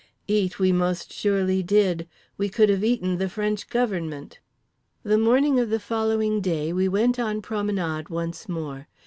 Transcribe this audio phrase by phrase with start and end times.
[0.27, 2.07] Eat we most surely did.
[2.35, 4.39] We could have eaten the French Government.
[5.03, 8.87] The morning of the following day we went on promenade once more.